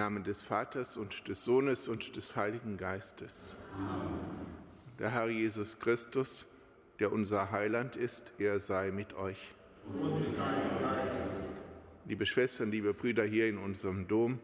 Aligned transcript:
Namen 0.00 0.24
des 0.24 0.40
Vaters 0.40 0.96
und 0.96 1.28
des 1.28 1.44
Sohnes 1.44 1.86
und 1.86 2.16
des 2.16 2.34
Heiligen 2.34 2.78
Geistes. 2.78 3.58
Amen. 3.76 4.18
Der 4.98 5.10
Herr 5.10 5.28
Jesus 5.28 5.78
Christus, 5.78 6.46
der 6.98 7.12
unser 7.12 7.50
Heiland 7.50 7.96
ist, 7.96 8.32
er 8.38 8.60
sei 8.60 8.92
mit 8.92 9.12
euch. 9.12 9.54
Und 9.86 10.20
mit 10.20 10.38
Geist. 10.38 11.16
Liebe 12.06 12.24
Schwestern, 12.24 12.70
liebe 12.70 12.94
Brüder 12.94 13.24
hier 13.24 13.46
in 13.46 13.58
unserem 13.58 14.08
Dom, 14.08 14.38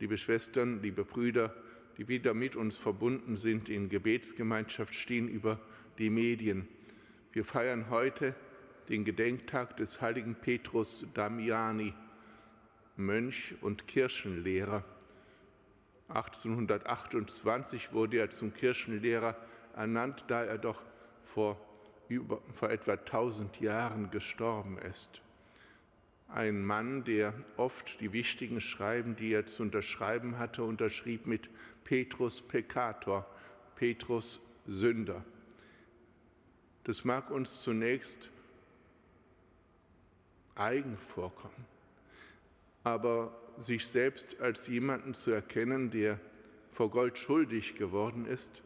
liebe 0.00 0.18
Schwestern, 0.18 0.82
liebe 0.82 1.04
Brüder, 1.04 1.54
die 1.96 2.08
wieder 2.08 2.34
mit 2.34 2.56
uns 2.56 2.76
verbunden 2.76 3.36
sind 3.36 3.68
in 3.68 3.90
Gebetsgemeinschaft, 3.90 4.96
stehen 4.96 5.28
über 5.28 5.60
die 5.98 6.10
Medien. 6.10 6.66
Wir 7.32 7.44
feiern 7.44 7.90
heute 7.90 8.34
den 8.88 9.04
Gedenktag 9.04 9.76
des 9.76 10.00
heiligen 10.00 10.34
Petrus 10.34 11.06
Damiani, 11.14 11.94
Mönch 13.00 13.54
und 13.60 13.86
Kirchenlehrer. 13.86 14.84
1828 16.08 17.92
wurde 17.92 18.18
er 18.18 18.30
zum 18.30 18.52
Kirchenlehrer 18.54 19.36
ernannt, 19.74 20.24
da 20.28 20.44
er 20.44 20.58
doch 20.58 20.82
vor, 21.22 21.60
über, 22.08 22.40
vor 22.54 22.70
etwa 22.70 22.92
1000 22.92 23.60
Jahren 23.60 24.10
gestorben 24.10 24.78
ist. 24.78 25.22
Ein 26.28 26.64
Mann, 26.64 27.02
der 27.04 27.34
oft 27.56 28.00
die 28.00 28.12
wichtigen 28.12 28.60
Schreiben, 28.60 29.16
die 29.16 29.32
er 29.32 29.46
zu 29.46 29.62
unterschreiben 29.62 30.38
hatte, 30.38 30.62
unterschrieb 30.62 31.26
mit 31.26 31.50
Petrus 31.84 32.40
Peccator, 32.40 33.26
Petrus 33.74 34.40
Sünder. 34.66 35.24
Das 36.84 37.04
mag 37.04 37.30
uns 37.30 37.62
zunächst 37.62 38.30
eigen 40.54 40.96
vorkommen, 40.96 41.66
aber 42.84 43.36
sich 43.58 43.86
selbst 43.86 44.40
als 44.40 44.66
jemanden 44.66 45.14
zu 45.14 45.30
erkennen, 45.30 45.90
der 45.90 46.18
vor 46.70 46.90
Gold 46.90 47.18
schuldig 47.18 47.74
geworden 47.74 48.26
ist, 48.26 48.62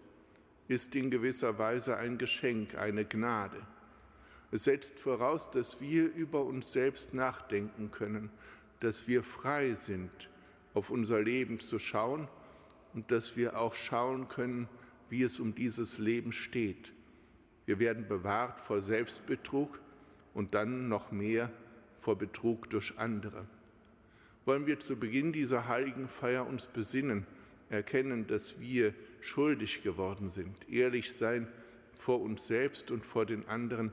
ist 0.69 0.95
in 0.95 1.11
gewisser 1.11 1.59
Weise 1.59 1.97
ein 1.97 2.17
Geschenk, 2.19 2.77
eine 2.77 3.05
Gnade. 3.05 3.61
Es 4.51 4.65
setzt 4.65 5.01
voraus, 5.01 5.51
dass 5.51 5.81
wir 5.81 6.13
über 6.15 6.45
uns 6.45 6.71
selbst 6.73 7.13
nachdenken 7.13 7.91
können, 7.91 8.31
dass 8.81 9.09
wir 9.09 9.23
frei 9.23 9.75
sind, 9.75 10.31
auf 10.75 10.91
unser 10.91 11.21
Leben 11.21 11.61
zu 11.61 11.79
schauen 11.79 12.29
und 12.93 13.11
dass 13.11 13.37
wir 13.37 13.59
auch 13.59 13.75
schauen 13.75 14.29
können, 14.29 14.69
wie 15.09 15.23
es 15.23 15.41
um 15.41 15.55
dieses 15.55 15.99
Leben 15.99 16.33
steht. 16.33 16.93
Wir 17.67 17.79
werden 17.79 18.07
bewahrt 18.07 18.61
vor 18.61 18.83
Selbstbetrug 18.83 19.81
und 20.35 20.55
dann 20.55 20.89
noch 20.89 21.11
mehr 21.11 21.51
vor 21.99 22.17
Betrug 22.17 22.69
durch 22.71 22.99
andere. 22.99 23.47
Wollen 24.45 24.67
wir 24.67 24.79
zu 24.79 24.97
Beginn 24.97 25.33
dieser 25.33 25.69
heiligen 25.69 26.09
Feier 26.09 26.47
uns 26.47 26.67
besinnen, 26.67 27.27
erkennen, 27.71 28.27
dass 28.27 28.61
wir 28.61 28.95
schuldig 29.21 29.83
geworden 29.83 30.29
sind, 30.29 30.69
ehrlich 30.69 31.15
sein 31.15 31.49
vor 31.95 32.21
uns 32.21 32.47
selbst 32.47 32.91
und 32.91 33.07
vor 33.07 33.25
den 33.25 33.49
anderen, 33.49 33.93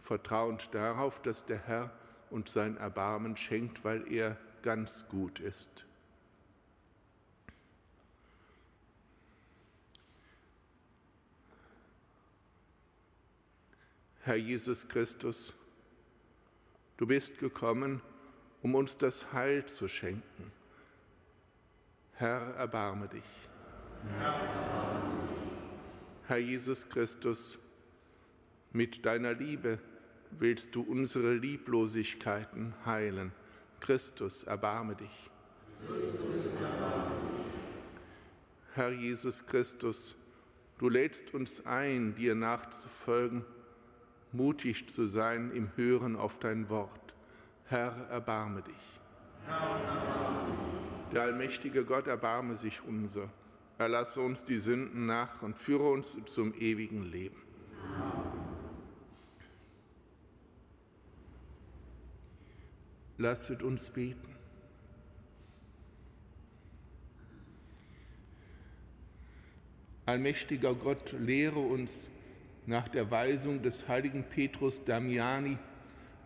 vertrauend 0.00 0.74
darauf, 0.74 1.20
dass 1.20 1.44
der 1.44 1.58
Herr 1.66 1.92
uns 2.30 2.52
sein 2.52 2.76
Erbarmen 2.78 3.36
schenkt, 3.36 3.84
weil 3.84 4.10
er 4.10 4.38
ganz 4.62 5.06
gut 5.08 5.40
ist. 5.40 5.84
Herr 14.22 14.36
Jesus 14.36 14.88
Christus, 14.88 15.54
du 16.98 17.06
bist 17.06 17.38
gekommen, 17.38 18.00
um 18.62 18.74
uns 18.74 18.96
das 18.96 19.32
Heil 19.32 19.64
zu 19.66 19.88
schenken. 19.88 20.52
Herr, 22.12 22.54
erbarme 22.56 23.08
dich. 23.08 23.22
Herr, 26.26 26.38
Jesus 26.38 26.88
Christus, 26.88 27.58
mit 28.72 29.04
deiner 29.04 29.34
Liebe 29.34 29.78
willst 30.30 30.74
du 30.74 30.82
unsere 30.82 31.34
Lieblosigkeiten 31.34 32.74
heilen. 32.84 33.32
Christus, 33.80 34.44
erbarme 34.44 34.94
dich. 34.94 35.30
Christus, 35.86 36.60
erbarme 36.60 37.10
dich. 37.10 37.30
Herr 38.74 38.92
Jesus 38.92 39.44
Christus, 39.46 40.14
du 40.78 40.88
lädst 40.88 41.34
uns 41.34 41.66
ein, 41.66 42.14
dir 42.14 42.34
nachzufolgen, 42.36 43.44
mutig 44.30 44.88
zu 44.88 45.06
sein 45.06 45.50
im 45.50 45.70
Hören 45.76 46.14
auf 46.14 46.38
dein 46.38 46.68
Wort. 46.68 47.09
Herr, 47.70 47.94
erbarme 48.10 48.62
dich. 48.62 49.00
Der 51.12 51.22
allmächtige 51.22 51.84
Gott 51.84 52.08
erbarme 52.08 52.56
sich 52.56 52.82
unser. 52.82 53.30
Erlasse 53.78 54.20
uns 54.20 54.44
die 54.44 54.58
Sünden 54.58 55.06
nach 55.06 55.40
und 55.42 55.54
führe 55.54 55.88
uns 55.88 56.16
zum 56.26 56.52
ewigen 56.54 57.04
Leben. 57.04 57.40
Lasset 63.18 63.62
uns 63.62 63.88
beten. 63.90 64.34
Allmächtiger 70.06 70.74
Gott, 70.74 71.12
lehre 71.12 71.60
uns 71.60 72.10
nach 72.66 72.88
der 72.88 73.12
Weisung 73.12 73.62
des 73.62 73.86
heiligen 73.86 74.24
Petrus 74.24 74.84
Damiani, 74.84 75.56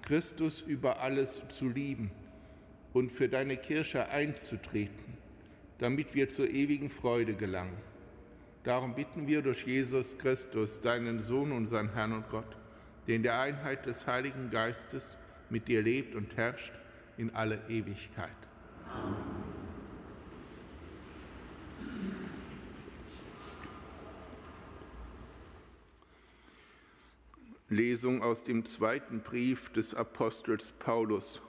Christus 0.04 0.60
über 0.60 1.00
alles 1.00 1.42
zu 1.48 1.68
lieben 1.68 2.10
und 2.92 3.10
für 3.10 3.28
deine 3.28 3.56
Kirche 3.56 4.08
einzutreten, 4.08 5.16
damit 5.78 6.14
wir 6.14 6.28
zur 6.28 6.48
ewigen 6.48 6.90
Freude 6.90 7.34
gelangen. 7.34 7.76
Darum 8.64 8.94
bitten 8.94 9.26
wir 9.26 9.42
durch 9.42 9.66
Jesus 9.66 10.16
Christus, 10.18 10.80
deinen 10.80 11.20
Sohn, 11.20 11.52
unseren 11.52 11.92
Herrn 11.92 12.12
und 12.12 12.28
Gott, 12.28 12.56
der 13.06 13.16
in 13.16 13.22
der 13.22 13.40
Einheit 13.40 13.86
des 13.86 14.06
Heiligen 14.06 14.50
Geistes 14.50 15.18
mit 15.50 15.68
dir 15.68 15.82
lebt 15.82 16.14
und 16.14 16.36
herrscht 16.36 16.72
in 17.16 17.34
alle 17.34 17.58
Ewigkeit. 17.68 18.30
Amen. 18.90 19.33
Lesung 27.74 28.22
aus 28.22 28.44
dem 28.44 28.64
zweiten 28.64 29.20
Brief 29.20 29.68
des 29.70 29.94
Apostels 29.94 30.70
Paulus 30.70 31.42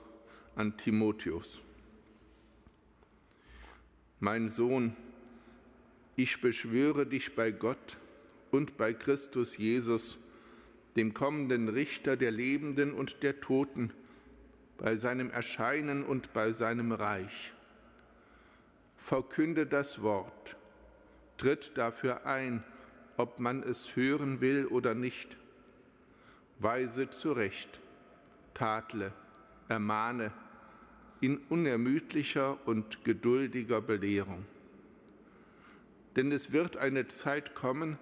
an 0.55 0.75
Timotheus. 0.75 1.61
Mein 4.19 4.49
Sohn, 4.49 4.95
ich 6.15 6.41
beschwöre 6.41 7.05
dich 7.05 7.35
bei 7.35 7.51
Gott 7.51 7.99
und 8.49 8.75
bei 8.75 8.91
Christus 8.93 9.57
Jesus, 9.57 10.17
dem 10.95 11.13
kommenden 11.13 11.69
Richter 11.69 12.17
der 12.17 12.31
Lebenden 12.31 12.95
und 12.95 13.21
der 13.21 13.39
Toten, 13.39 13.91
bei 14.79 14.95
seinem 14.95 15.29
Erscheinen 15.29 16.03
und 16.03 16.33
bei 16.33 16.51
seinem 16.51 16.91
Reich. 16.91 17.53
Verkünde 18.97 19.67
das 19.67 20.01
Wort, 20.01 20.57
tritt 21.37 21.73
dafür 21.75 22.25
ein, 22.25 22.63
ob 23.15 23.39
man 23.39 23.61
es 23.61 23.95
hören 23.95 24.41
will 24.41 24.65
oder 24.65 24.95
nicht 24.95 25.37
weise 26.59 27.09
zurecht, 27.09 27.79
tadle, 28.53 29.11
ermahne 29.67 30.31
in 31.21 31.37
unermüdlicher 31.49 32.57
und 32.67 33.03
geduldiger 33.03 33.81
Belehrung. 33.81 34.45
Denn 36.15 36.31
es 36.31 36.51
wird 36.51 36.77
eine 36.77 37.07
Zeit 37.07 37.55
kommen, 37.55 37.97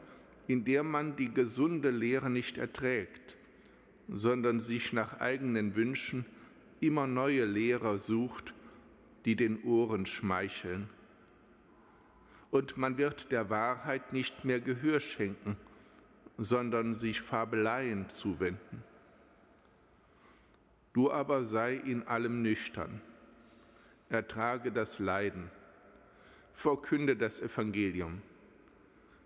in 0.47 0.65
der 0.65 0.83
man 0.83 1.15
die 1.15 1.33
gesunde 1.33 1.89
Lehre 1.89 2.29
nicht 2.29 2.57
erträgt, 2.57 3.37
sondern 4.09 4.59
sich 4.59 4.93
nach 4.93 5.19
eigenen 5.19 5.75
Wünschen 5.75 6.25
immer 6.81 7.07
neue 7.07 7.45
Lehrer 7.45 7.97
sucht, 7.97 8.53
die 9.25 9.35
den 9.35 9.63
Ohren 9.63 10.05
schmeicheln. 10.05 10.89
Und 12.51 12.77
man 12.77 12.97
wird 12.97 13.31
der 13.31 13.49
Wahrheit 13.49 14.13
nicht 14.13 14.43
mehr 14.43 14.59
Gehör 14.59 14.99
schenken, 14.99 15.55
sondern 16.37 16.93
sich 16.93 17.21
Fabeleien 17.21 18.09
zuwenden. 18.09 18.83
Du 20.93 21.11
aber 21.11 21.43
sei 21.43 21.75
in 21.75 22.07
allem 22.07 22.41
nüchtern, 22.41 23.01
ertrage 24.09 24.71
das 24.71 24.99
Leiden, 24.99 25.49
verkünde 26.53 27.15
das 27.15 27.39
Evangelium, 27.39 28.21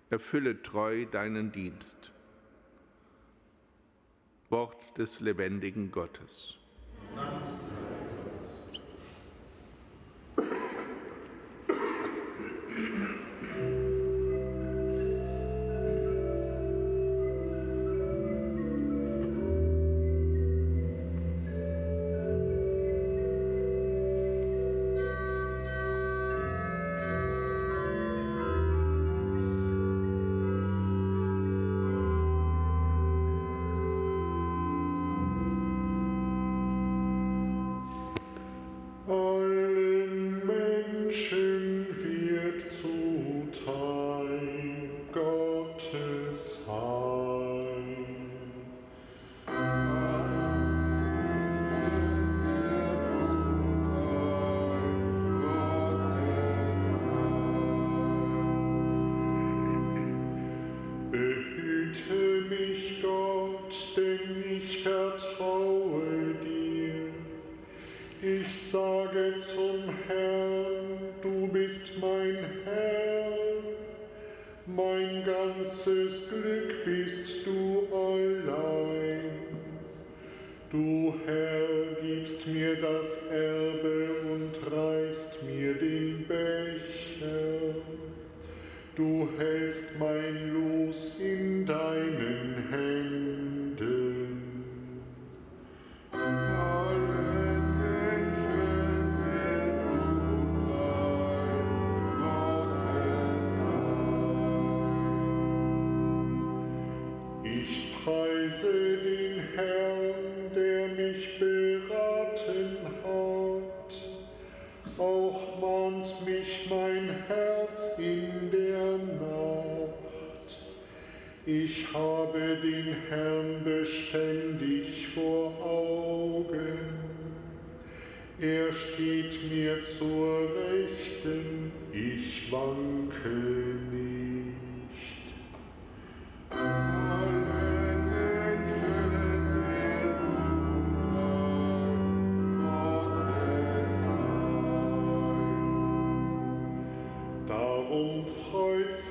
erfülle 0.09 0.61
treu 0.61 1.05
deinen 1.05 1.51
Dienst. 1.51 2.11
Wort 4.49 4.97
des 4.97 5.19
lebendigen 5.19 5.91
Gottes. 5.91 6.55
Dank 7.15 7.86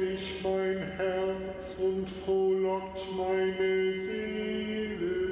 sich 0.07 0.43
mein 0.43 0.79
Herz 0.97 1.77
und 1.81 2.09
frohlockt 2.09 3.07
meine 3.17 3.93
Seele. 3.93 5.27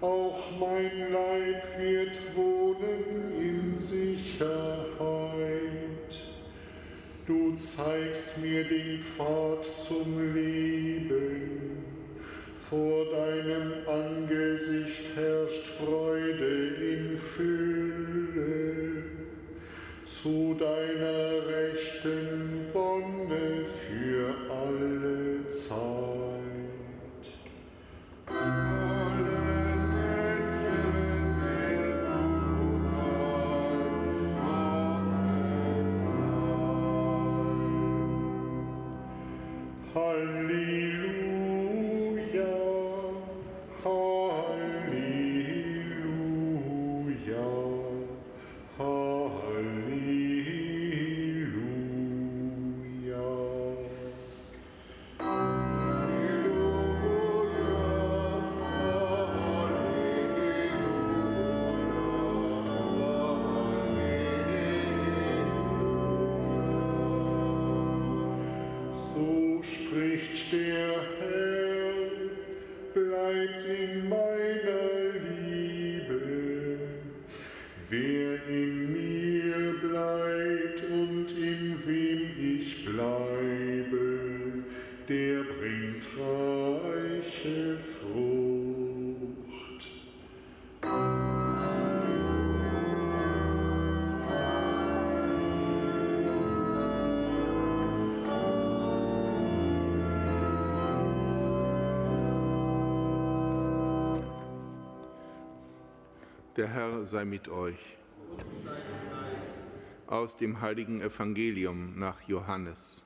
Auch 0.00 0.38
mein 0.60 1.12
Leib 1.12 1.64
wird 1.78 2.20
wohnen 2.36 3.32
in 3.40 3.78
Sicherheit. 3.78 4.46
Du 7.26 7.56
zeigst 7.56 8.38
mir 8.38 8.64
den 8.64 9.00
Pfad 9.00 9.64
zum 9.64 10.34
Leben. 10.34 11.84
Vor 12.58 13.06
deinem 13.10 13.72
Angesicht 13.88 15.16
herrscht 15.16 15.66
Freude 15.66 16.74
in 16.80 17.16
Fülle. 17.16 18.56
Zu 20.04 20.56
deiner 20.58 21.46
rechten 21.46 22.55
in 78.48 78.92
mir 78.92 79.74
bleibt 79.80 80.82
und 80.90 81.30
in 81.32 81.76
wem 81.84 82.58
ich 82.58 82.84
bleibe, 82.84 84.64
der 85.08 85.42
bringt 85.42 86.06
reiche 86.16 87.76
Frucht. 87.78 88.26
Der 106.56 106.68
Herr 106.68 107.04
sei 107.04 107.24
mit 107.24 107.48
euch. 107.48 107.96
Aus 110.08 110.36
dem 110.36 110.60
heiligen 110.60 111.00
Evangelium 111.00 111.98
nach 111.98 112.22
Johannes. 112.28 113.02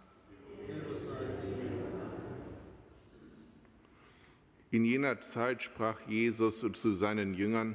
In 4.70 4.84
jener 4.84 5.22
Zeit 5.22 5.62
sprach 5.62 5.98
Jesus 6.06 6.58
zu 6.60 6.92
seinen 6.92 7.32
Jüngern, 7.32 7.74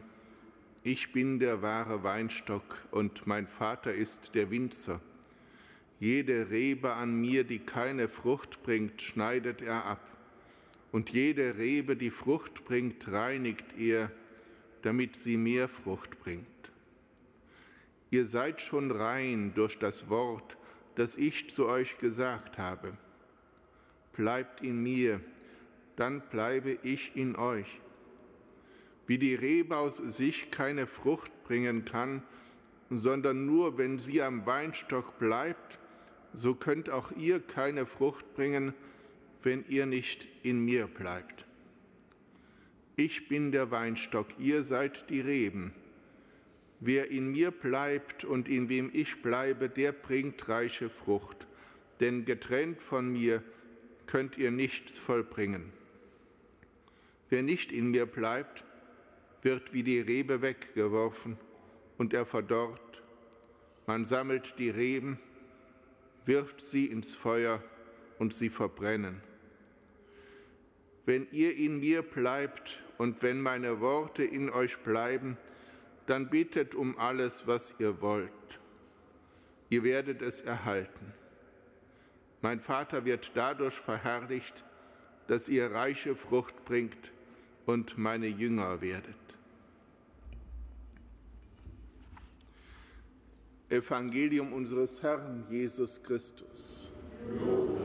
Ich 0.83 1.11
bin 1.11 1.39
der 1.39 1.63
wahre 1.63 2.03
Weinstock 2.03 2.85
und 2.91 3.25
mein 3.25 3.47
Vater 3.47 3.95
ist 3.95 4.35
der 4.35 4.51
Winzer. 4.51 5.01
Jede 5.99 6.51
Rebe 6.51 6.93
an 6.93 7.19
mir, 7.19 7.43
die 7.45 7.59
keine 7.59 8.09
Frucht 8.09 8.61
bringt, 8.61 9.01
schneidet 9.01 9.61
er 9.63 9.85
ab. 9.85 10.07
Und 10.91 11.09
jede 11.09 11.57
Rebe, 11.57 11.95
die 11.95 12.11
Frucht 12.11 12.63
bringt, 12.63 13.11
reinigt 13.11 13.75
er, 13.77 14.11
damit 14.83 15.15
sie 15.15 15.37
mehr 15.37 15.67
Frucht 15.67 16.19
bringt. 16.19 16.45
Ihr 18.15 18.23
seid 18.23 18.61
schon 18.61 18.91
rein 18.91 19.51
durch 19.55 19.77
das 19.77 20.07
Wort, 20.07 20.55
das 20.95 21.17
ich 21.17 21.49
zu 21.49 21.67
euch 21.67 21.97
gesagt 21.97 22.57
habe. 22.57 22.93
Bleibt 24.13 24.61
in 24.61 24.81
mir, 24.81 25.19
dann 25.97 26.21
bleibe 26.29 26.77
ich 26.81 27.17
in 27.17 27.35
euch. 27.35 27.81
Wie 29.05 29.17
die 29.17 29.35
Rebe 29.35 29.75
aus 29.75 29.97
sich 29.97 30.49
keine 30.49 30.87
Frucht 30.87 31.43
bringen 31.43 31.83
kann, 31.83 32.23
sondern 32.89 33.45
nur 33.45 33.77
wenn 33.77 33.99
sie 33.99 34.21
am 34.21 34.45
Weinstock 34.45 35.19
bleibt, 35.19 35.77
so 36.31 36.55
könnt 36.55 36.89
auch 36.89 37.11
ihr 37.11 37.41
keine 37.41 37.85
Frucht 37.85 38.33
bringen, 38.33 38.73
wenn 39.43 39.65
ihr 39.67 39.85
nicht 39.85 40.25
in 40.41 40.63
mir 40.63 40.87
bleibt. 40.87 41.45
Ich 42.95 43.27
bin 43.27 43.51
der 43.51 43.71
Weinstock, 43.71 44.27
ihr 44.39 44.63
seid 44.63 45.09
die 45.09 45.19
Reben. 45.19 45.73
Wer 46.79 47.09
in 47.09 47.31
mir 47.31 47.51
bleibt 47.51 48.25
und 48.25 48.47
in 48.47 48.69
wem 48.69 48.89
ich 48.93 49.21
bleibe, 49.21 49.69
der 49.69 49.91
bringt 49.91 50.47
reiche 50.49 50.89
Frucht, 50.89 51.47
denn 51.99 52.25
getrennt 52.25 52.81
von 52.81 53.11
mir 53.11 53.43
könnt 54.07 54.37
ihr 54.37 54.51
nichts 54.51 54.99
vollbringen. 54.99 55.71
Wer 57.29 57.43
nicht 57.43 57.71
in 57.71 57.91
mir 57.91 58.05
bleibt, 58.05 58.63
wird 59.41 59.73
wie 59.73 59.83
die 59.83 59.99
Rebe 59.99 60.41
weggeworfen 60.41 61.37
und 61.97 62.13
er 62.13 62.25
verdorrt. 62.25 63.03
Man 63.87 64.05
sammelt 64.05 64.55
die 64.57 64.69
Reben, 64.69 65.19
wirft 66.25 66.61
sie 66.61 66.87
ins 66.87 67.15
Feuer 67.15 67.63
und 68.19 68.33
sie 68.33 68.49
verbrennen. 68.49 69.21
Wenn 71.05 71.27
ihr 71.31 71.55
in 71.55 71.79
mir 71.79 72.01
bleibt 72.01 72.83
und 72.97 73.21
wenn 73.21 73.41
meine 73.41 73.79
Worte 73.79 74.23
in 74.23 74.49
euch 74.49 74.77
bleiben, 74.79 75.37
dann 76.07 76.29
bittet 76.29 76.75
um 76.75 76.97
alles, 76.97 77.47
was 77.47 77.75
ihr 77.79 78.01
wollt. 78.01 78.59
Ihr 79.69 79.83
werdet 79.83 80.21
es 80.21 80.41
erhalten. 80.41 81.13
Mein 82.41 82.59
Vater 82.59 83.05
wird 83.05 83.31
dadurch 83.35 83.73
verherrlicht, 83.73 84.63
dass 85.27 85.49
ihr 85.49 85.71
reiche 85.71 86.15
Frucht 86.15 86.63
bringt 86.65 87.11
und 87.65 87.97
meine 87.97 88.27
Jünger 88.27 88.81
werdet. 88.81 89.15
Evangelium 93.69 94.53
unseres 94.53 95.01
Herrn 95.01 95.43
Jesus 95.49 96.01
Christus. 96.03 96.91
Lob 97.27 97.75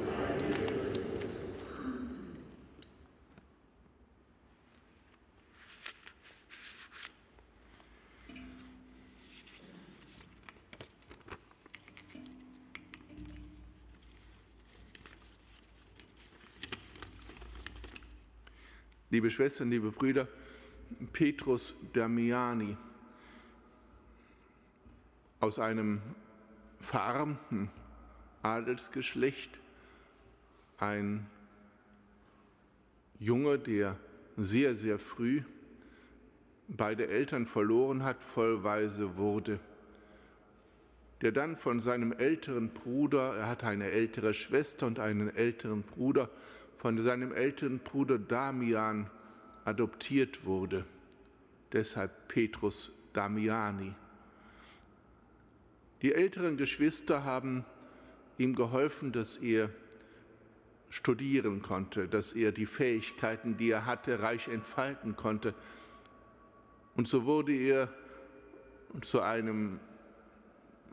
liebe 19.10 19.28
Schwestern, 19.28 19.70
liebe 19.70 19.90
Brüder, 19.90 20.28
Petrus 21.12 21.74
Damiani 21.92 22.76
aus 25.40 25.58
einem 25.58 26.00
verarmten 26.80 27.70
Adelsgeschlecht, 28.42 29.60
ein 30.78 31.26
Junge, 33.18 33.58
der 33.58 33.98
sehr, 34.36 34.74
sehr 34.74 34.98
früh 34.98 35.42
beide 36.68 37.08
Eltern 37.08 37.46
verloren 37.46 38.04
hat, 38.04 38.22
vollweise 38.22 39.16
wurde, 39.16 39.58
der 41.20 41.32
dann 41.32 41.56
von 41.56 41.80
seinem 41.80 42.12
älteren 42.12 42.68
Bruder, 42.68 43.36
er 43.36 43.48
hatte 43.48 43.66
eine 43.66 43.90
ältere 43.90 44.32
Schwester 44.32 44.86
und 44.86 45.00
einen 45.00 45.34
älteren 45.34 45.82
Bruder, 45.82 46.30
von 46.80 46.98
seinem 46.98 47.34
älteren 47.34 47.78
Bruder 47.78 48.18
Damian 48.18 49.10
adoptiert 49.66 50.46
wurde, 50.46 50.86
deshalb 51.72 52.28
Petrus 52.28 52.90
Damiani. 53.12 53.92
Die 56.00 56.14
älteren 56.14 56.56
Geschwister 56.56 57.24
haben 57.24 57.66
ihm 58.38 58.54
geholfen, 58.54 59.12
dass 59.12 59.36
er 59.36 59.68
studieren 60.88 61.60
konnte, 61.60 62.08
dass 62.08 62.32
er 62.32 62.50
die 62.50 62.64
Fähigkeiten, 62.64 63.58
die 63.58 63.68
er 63.68 63.84
hatte, 63.84 64.22
reich 64.22 64.48
entfalten 64.48 65.16
konnte. 65.16 65.54
Und 66.96 67.08
so 67.08 67.26
wurde 67.26 67.52
er 67.52 67.92
zu 69.02 69.20
einem 69.20 69.80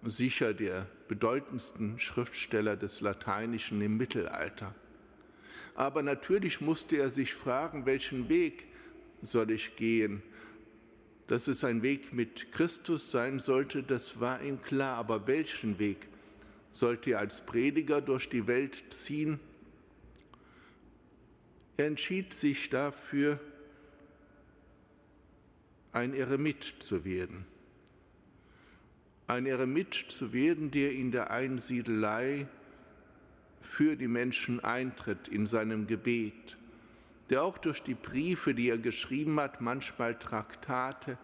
sicher 0.04 0.54
der 0.54 0.86
bedeutendsten 1.08 1.98
Schriftsteller 1.98 2.76
des 2.76 3.00
Lateinischen 3.00 3.82
im 3.82 3.96
Mittelalter. 3.96 4.76
Aber 5.76 6.02
natürlich 6.02 6.62
musste 6.62 6.98
er 6.98 7.10
sich 7.10 7.34
fragen, 7.34 7.86
welchen 7.86 8.30
Weg 8.30 8.68
soll 9.22 9.52
ich 9.52 9.76
gehen? 9.76 10.22
Dass 11.28 11.48
es 11.48 11.64
ein 11.64 11.84
Weg 11.84 12.14
mit 12.14 12.52
Christus 12.52 13.12
sein 13.12 13.40
sollte, 13.40 13.84
das 13.84 14.20
war 14.20 14.42
ihm 14.42 14.62
klar. 14.62 14.98
Aber 14.98 15.28
welchen 15.28 15.78
Weg 15.80 16.08
sollte 16.72 17.12
er 17.12 17.20
als 17.20 17.46
Prediger 17.46 18.02
durch 18.02 18.30
die 18.30 18.48
Welt 18.48 18.86
ziehen? 18.90 19.40
Er 21.76 21.86
entschied 21.88 22.34
sich 22.34 22.70
dafür, 22.70 23.40
ein 25.92 26.14
Eremit 26.14 26.76
zu 26.80 27.06
werden. 27.06 27.46
Ein 29.28 29.46
Eremit 29.46 29.94
zu 29.94 30.32
werden, 30.32 30.72
der 30.72 30.94
in 30.94 31.12
der 31.12 31.32
Einsiedelei 31.32 32.48
für 33.68 33.98
die 33.98 34.08
Menschen 34.08 34.64
eintritt 34.64 35.28
in 35.28 35.46
seinem 35.46 35.88
Gebet, 35.88 36.58
der 37.30 37.44
auch 37.44 37.58
durch 37.58 37.84
die 37.84 37.96
Briefe, 37.96 38.54
die 38.54 38.70
er 38.70 38.78
geschrieben 38.78 39.40
hat, 39.40 39.60
manchmal 39.60 40.18
Traktate, 40.18 41.18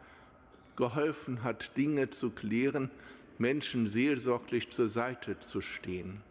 geholfen 0.76 1.44
hat, 1.44 1.78
Dinge 1.78 2.10
zu 2.10 2.32
klären, 2.32 2.92
Menschen 3.38 3.88
seelsorglich 3.88 4.72
zur 4.72 4.90
Seite 4.90 5.40
zu 5.40 5.62
stehen, 5.62 6.22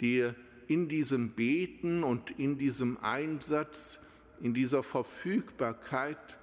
der 0.00 0.34
in 0.66 0.88
diesem 0.88 1.30
Beten 1.30 2.02
und 2.02 2.32
in 2.38 2.58
diesem 2.58 2.98
Einsatz, 3.02 4.00
in 4.40 4.52
dieser 4.52 4.82
Verfügbarkeit 4.82 6.38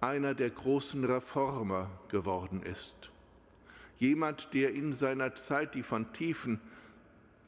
einer 0.00 0.34
der 0.34 0.50
großen 0.50 1.04
Reformer 1.04 1.90
geworden 2.08 2.62
ist. 2.62 3.10
Jemand, 3.98 4.54
der 4.54 4.72
in 4.72 4.94
seiner 4.94 5.34
Zeit, 5.34 5.74
die 5.74 5.82
von 5.82 6.12
tiefen 6.12 6.60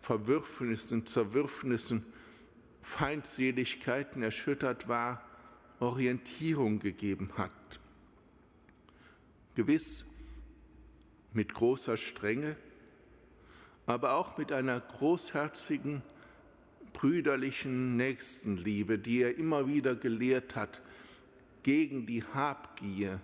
Verwürfnissen, 0.06 1.04
Zerwürfnissen, 1.04 2.06
Feindseligkeiten 2.80 4.22
erschüttert 4.22 4.86
war, 4.86 5.20
Orientierung 5.80 6.78
gegeben 6.78 7.32
hat. 7.36 7.50
Gewiss 9.56 10.04
mit 11.32 11.52
großer 11.52 11.96
Strenge, 11.96 12.54
aber 13.86 14.14
auch 14.14 14.38
mit 14.38 14.52
einer 14.52 14.78
großherzigen, 14.78 16.02
brüderlichen 16.92 17.96
Nächstenliebe, 17.96 19.00
die 19.00 19.22
er 19.22 19.36
immer 19.36 19.66
wieder 19.66 19.96
gelehrt 19.96 20.54
hat, 20.54 20.82
gegen 21.64 22.06
die 22.06 22.22
Habgier. 22.22 23.20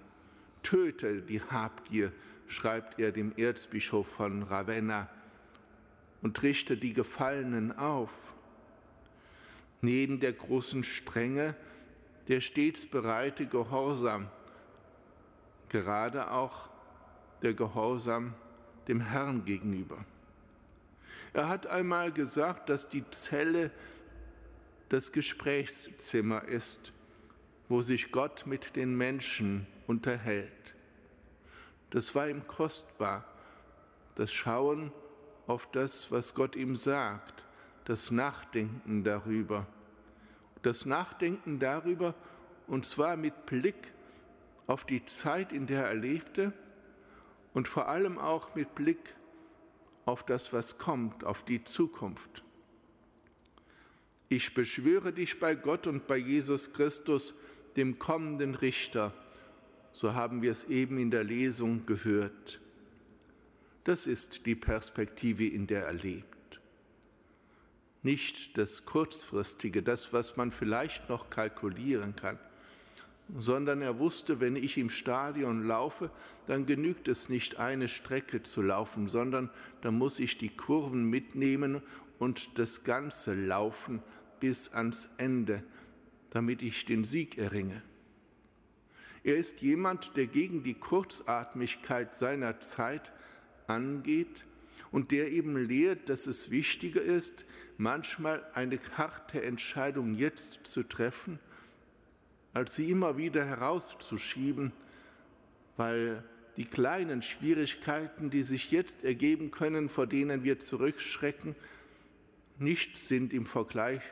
Töte 0.65 1.23
die 1.23 1.41
Habgier, 1.41 2.11
schreibt 2.49 2.99
er 2.99 3.13
dem 3.13 3.33
Erzbischof 3.37 4.09
von 4.09 4.43
Ravenna 4.43 5.09
und 6.23 6.43
richte 6.43 6.77
die 6.77 6.93
Gefallenen 6.93 7.77
auf. 7.77 8.33
Neben 9.81 10.21
der 10.21 10.33
großen 10.33 10.85
Strenge 10.85 11.57
der 12.29 12.41
stets 12.41 12.87
bereite 12.87 13.47
Gehorsam, 13.47 14.29
gerade 15.69 16.31
auch 16.31 16.71
der 17.43 17.53
Gehorsam 17.53 18.35
dem 18.87 19.01
Herrn 19.01 19.45
gegenüber. 19.45 20.05
Er 21.33 21.49
hat 21.49 21.67
einmal 21.67 22.13
gesagt, 22.13 22.69
dass 22.69 22.89
die 22.89 23.05
Zelle 23.11 23.73
das 24.89 25.11
Gesprächszimmer 25.11 26.45
ist, 26.45 26.93
wo 27.69 27.83
sich 27.83 28.13
Gott 28.13 28.45
mit 28.47 28.77
den 28.77 28.97
Menschen 28.97 29.67
unterhält. 29.87 30.75
Das 31.91 32.15
war 32.15 32.29
ihm 32.29 32.47
kostbar, 32.47 33.25
das 34.15 34.33
Schauen 34.33 34.93
auf 35.47 35.71
das, 35.71 36.11
was 36.11 36.35
Gott 36.35 36.57
ihm 36.57 36.77
sagt, 36.77 37.45
das 37.85 38.11
Nachdenken 38.11 39.05
darüber. 39.05 39.67
Das 40.63 40.87
Nachdenken 40.87 41.59
darüber, 41.59 42.15
und 42.67 42.87
zwar 42.87 43.17
mit 43.17 43.47
Blick 43.47 43.93
auf 44.67 44.85
die 44.85 45.05
Zeit, 45.05 45.53
in 45.53 45.67
der 45.67 45.87
er 45.87 45.95
lebte 45.95 46.53
und 47.53 47.69
vor 47.69 47.89
allem 47.89 48.19
auch 48.19 48.55
mit 48.55 48.75
Blick 48.75 49.15
auf 50.05 50.25
das, 50.25 50.53
was 50.53 50.79
kommt, 50.79 51.25
auf 51.25 51.45
die 51.45 51.65
Zukunft. 51.65 52.43
Ich 54.29 54.55
beschwöre 54.55 55.13
dich 55.13 55.39
bei 55.39 55.55
Gott 55.55 55.87
und 55.87 56.07
bei 56.07 56.17
Jesus 56.17 56.73
Christus, 56.73 57.35
dem 57.77 57.99
kommenden 57.99 58.55
Richter, 58.55 59.13
so 59.93 60.15
haben 60.15 60.43
wir 60.43 60.53
es 60.53 60.65
eben 60.65 60.99
in 60.99 61.11
der 61.11 61.25
Lesung 61.25 61.85
gehört. 61.85 62.61
Das 63.85 64.07
ist 64.07 64.47
die 64.47 64.55
Perspektive, 64.55 65.47
in 65.47 65.67
der 65.67 65.87
er 65.87 65.93
lebt. 65.93 66.61
Nicht 68.03 68.59
das 68.59 68.85
Kurzfristige, 68.85 69.83
das, 69.83 70.13
was 70.13 70.37
man 70.37 70.51
vielleicht 70.53 71.09
noch 71.09 71.31
kalkulieren 71.31 72.17
kann, 72.17 72.39
sondern 73.39 73.81
er 73.83 73.99
wusste, 73.99 74.41
wenn 74.41 74.57
ich 74.57 74.77
im 74.79 74.91
Stadion 74.91 75.65
laufe, 75.67 76.11
dann 76.47 76.67
genügt 76.67 77.09
es 77.09 77.29
nicht, 77.29 77.59
eine 77.59 77.89
Strecke 77.89 78.43
zu 78.43 78.63
laufen, 78.63 79.09
sondern 79.09 79.51
dann 79.81 79.97
muss 79.97 80.19
ich 80.19 80.39
die 80.39 80.51
Kurven 80.51 81.05
mitnehmen 81.05 81.83
und 82.19 82.59
das 82.59 82.85
Ganze 82.85 83.35
laufen 83.35 84.03
bis 84.41 84.73
ans 84.73 85.09
Ende, 85.17 85.63
damit 86.31 86.63
ich 86.63 86.85
den 86.85 87.05
Sieg 87.05 87.39
erringe. 87.39 87.83
Er 89.25 89.37
ist 89.37 89.63
jemand, 89.63 90.17
der 90.17 90.27
gegen 90.27 90.65
die 90.65 90.75
Kurzatmigkeit 90.75 92.17
seiner 92.19 92.61
Zeit 92.61 93.13
angeht 93.67 94.45
und 94.91 95.11
der 95.11 95.33
eben 95.33 95.57
lehrt, 95.57 96.09
dass 96.09 96.27
es 96.27 96.51
wichtiger 96.51 97.01
ist, 97.01 97.45
manchmal 97.79 98.45
eine 98.55 98.79
harte 98.97 99.43
Entscheidung 99.43 100.15
jetzt 100.15 100.61
zu 100.65 100.83
treffen, 100.83 101.39
als 102.53 102.77
sie 102.77 102.91
immer 102.91 103.17
wieder 103.17 103.45
herauszuschieben, 103.45 104.73
weil 105.77 106.23
die 106.59 106.67
kleinen 106.67 107.23
Schwierigkeiten, 107.23 108.29
die 108.29 108.43
sich 108.43 108.71
jetzt 108.71 109.05
ergeben 109.05 109.51
können, 109.51 109.89
vor 109.89 110.07
denen 110.07 110.45
wir 110.45 110.61
zurückschrecken, 110.61 111.57
nicht 112.59 112.99
sind 112.99 113.33
im 113.33 113.47
Vergleich 113.47 114.03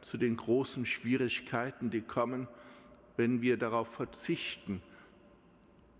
zu 0.00 0.18
den 0.18 0.36
großen 0.36 0.84
Schwierigkeiten, 0.84 1.90
die 1.90 2.02
kommen, 2.02 2.48
wenn 3.16 3.40
wir 3.40 3.56
darauf 3.56 3.94
verzichten, 3.94 4.82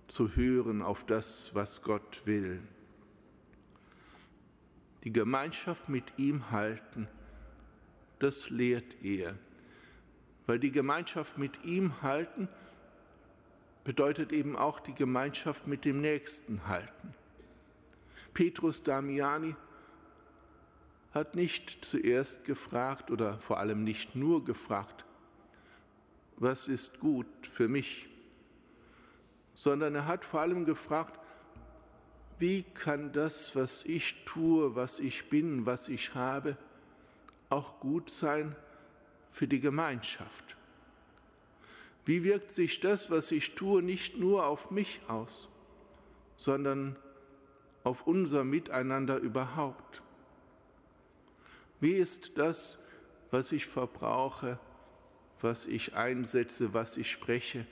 zu 0.09 0.35
hören 0.35 0.83
auf 0.83 1.07
das, 1.07 1.55
was 1.55 1.83
Gott 1.83 2.27
will 2.27 2.61
die 5.05 5.13
Gemeinschaft 5.13 5.89
mit 5.89 6.19
ihm 6.19 6.51
halten, 6.51 7.09
das 8.19 8.51
lehrt 8.51 9.03
er. 9.03 9.35
Weil 10.47 10.59
die 10.59 10.73
Gemeinschaft 10.73 11.39
mit 11.39 11.65
ihm 11.65 12.03
halten 12.03 12.49
bedeutet 13.85 14.33
eben 14.33 14.57
auch 14.57 14.81
die 14.81 14.95
Gemeinschaft 14.95 15.67
mit 15.67 15.85
dem 15.85 16.01
Nächsten 16.01 16.67
halten. 16.67 17.15
Petrus 18.35 18.83
Damiani 18.83 19.55
hat 21.13 21.35
nicht 21.35 21.85
zuerst 21.85 22.45
gefragt 22.45 23.11
oder 23.11 23.39
vor 23.39 23.59
allem 23.59 23.85
nicht 23.85 24.15
nur 24.15 24.45
gefragt, 24.45 25.05
was 26.37 26.69
ist 26.69 27.01
gut 27.01 27.27
für 27.43 27.69
mich, 27.69 28.09
sondern 29.55 29.95
er 29.95 30.07
hat 30.07 30.25
vor 30.25 30.41
allem 30.41 30.65
gefragt, 30.65 31.19
wie 32.39 32.63
kann 32.63 33.13
das, 33.13 33.57
was 33.57 33.85
ich 33.85 34.25
tue, 34.25 34.75
was 34.75 34.99
ich 34.99 35.29
bin, 35.29 35.67
was 35.67 35.89
ich 35.89 36.15
habe, 36.15 36.57
auch 37.49 37.81
gut 37.81 38.11
sein 38.11 38.55
für 39.31 39.49
die 39.49 39.61
Gemeinschaft? 39.61 40.57
Wie 42.05 42.25
wirkt 42.25 42.53
sich 42.53 42.81
das, 42.81 43.11
was 43.11 43.33
ich 43.33 43.55
tue, 43.55 43.83
nicht 43.83 44.17
nur 44.17 44.47
auf 44.47 44.71
mich 44.71 45.01
aus, 45.09 45.49
sondern 46.37 46.97
auf 47.85 48.07
unser 48.07 48.45
Miteinander 48.45 49.19
überhaupt? 49.19 50.01
Wie 51.81 51.93
ist 51.93 52.39
das, 52.39 52.79
was 53.31 53.53
ich 53.53 53.67
verbrauche, 53.67 54.59
was 55.41 55.67
ich 55.67 55.95
einsetze, 55.95 56.73
was 56.73 56.97
ich 56.97 57.11
spreche, 57.11 57.67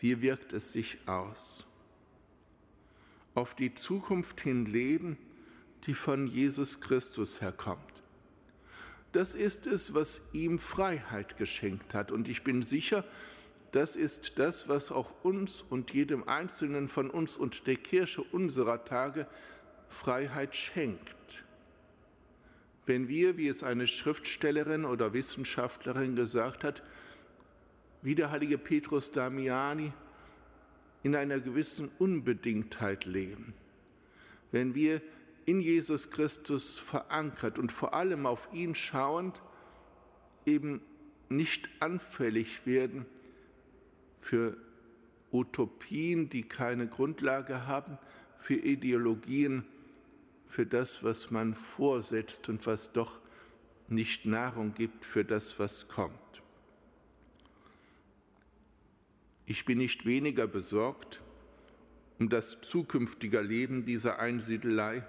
wie 0.00 0.22
wirkt 0.22 0.52
es 0.52 0.72
sich 0.72 0.98
aus? 1.06 1.67
Auf 3.38 3.54
die 3.54 3.72
Zukunft 3.72 4.40
hin 4.40 4.66
leben, 4.66 5.16
die 5.86 5.94
von 5.94 6.26
Jesus 6.26 6.80
Christus 6.80 7.40
herkommt. 7.40 8.02
Das 9.12 9.36
ist 9.36 9.68
es, 9.68 9.94
was 9.94 10.22
ihm 10.32 10.58
Freiheit 10.58 11.36
geschenkt 11.36 11.94
hat. 11.94 12.10
Und 12.10 12.26
ich 12.26 12.42
bin 12.42 12.64
sicher, 12.64 13.04
das 13.70 13.94
ist 13.94 14.40
das, 14.40 14.68
was 14.68 14.90
auch 14.90 15.12
uns 15.22 15.62
und 15.62 15.94
jedem 15.94 16.26
Einzelnen 16.26 16.88
von 16.88 17.10
uns 17.10 17.36
und 17.36 17.68
der 17.68 17.76
Kirche 17.76 18.22
unserer 18.22 18.84
Tage 18.84 19.28
Freiheit 19.88 20.56
schenkt. 20.56 21.44
Wenn 22.86 23.06
wir, 23.06 23.36
wie 23.36 23.46
es 23.46 23.62
eine 23.62 23.86
Schriftstellerin 23.86 24.84
oder 24.84 25.12
Wissenschaftlerin 25.12 26.16
gesagt 26.16 26.64
hat, 26.64 26.82
wie 28.02 28.16
der 28.16 28.32
heilige 28.32 28.58
Petrus 28.58 29.12
Damiani 29.12 29.92
in 31.02 31.14
einer 31.14 31.40
gewissen 31.40 31.90
Unbedingtheit 31.98 33.04
leben. 33.04 33.54
Wenn 34.50 34.74
wir 34.74 35.00
in 35.46 35.60
Jesus 35.60 36.10
Christus 36.10 36.78
verankert 36.78 37.58
und 37.58 37.72
vor 37.72 37.94
allem 37.94 38.26
auf 38.26 38.48
ihn 38.52 38.74
schauend 38.74 39.40
eben 40.44 40.80
nicht 41.28 41.68
anfällig 41.80 42.66
werden 42.66 43.06
für 44.20 44.56
Utopien, 45.32 46.28
die 46.28 46.42
keine 46.42 46.86
Grundlage 46.86 47.66
haben, 47.66 47.98
für 48.38 48.54
Ideologien, 48.54 49.64
für 50.46 50.66
das, 50.66 51.04
was 51.04 51.30
man 51.30 51.54
vorsetzt 51.54 52.48
und 52.48 52.66
was 52.66 52.92
doch 52.92 53.20
nicht 53.88 54.26
Nahrung 54.26 54.74
gibt 54.74 55.04
für 55.04 55.24
das, 55.24 55.58
was 55.58 55.88
kommt. 55.88 56.27
Ich 59.50 59.64
bin 59.64 59.78
nicht 59.78 60.04
weniger 60.04 60.46
besorgt 60.46 61.22
um 62.18 62.28
das 62.28 62.60
zukünftige 62.60 63.40
Leben 63.40 63.86
dieser 63.86 64.18
Einsiedelei 64.18 65.06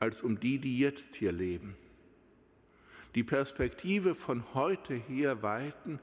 als 0.00 0.22
um 0.22 0.40
die, 0.40 0.58
die 0.58 0.78
jetzt 0.78 1.16
hier 1.16 1.30
leben. 1.30 1.76
Die 3.14 3.22
Perspektive 3.22 4.14
von 4.14 4.54
heute 4.54 4.94
her 4.94 5.42
weiten 5.42 6.00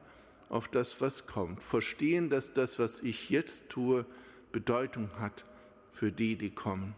auf 0.50 0.68
das, 0.68 1.02
was 1.02 1.26
kommt. 1.26 1.64
Verstehen, 1.64 2.30
dass 2.30 2.54
das, 2.54 2.78
was 2.78 3.00
ich 3.00 3.32
jetzt 3.32 3.70
tue, 3.70 4.06
Bedeutung 4.52 5.10
hat 5.18 5.44
für 5.92 6.12
die, 6.12 6.36
die 6.36 6.52
kommen. 6.52 6.94